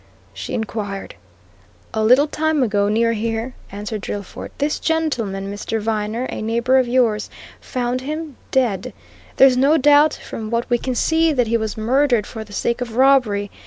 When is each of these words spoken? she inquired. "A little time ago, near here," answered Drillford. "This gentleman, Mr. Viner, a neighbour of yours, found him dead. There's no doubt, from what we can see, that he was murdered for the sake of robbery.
she 0.33 0.55
inquired. 0.55 1.13
"A 1.93 2.03
little 2.03 2.25
time 2.25 2.63
ago, 2.63 2.89
near 2.89 3.13
here," 3.13 3.53
answered 3.71 4.01
Drillford. 4.01 4.49
"This 4.57 4.79
gentleman, 4.79 5.53
Mr. 5.53 5.79
Viner, 5.79 6.23
a 6.31 6.41
neighbour 6.41 6.79
of 6.79 6.87
yours, 6.87 7.29
found 7.59 8.01
him 8.01 8.35
dead. 8.49 8.93
There's 9.37 9.57
no 9.57 9.77
doubt, 9.77 10.15
from 10.15 10.49
what 10.49 10.67
we 10.71 10.79
can 10.79 10.95
see, 10.95 11.31
that 11.33 11.45
he 11.45 11.55
was 11.55 11.77
murdered 11.77 12.25
for 12.25 12.43
the 12.43 12.51
sake 12.51 12.81
of 12.81 12.95
robbery. 12.95 13.51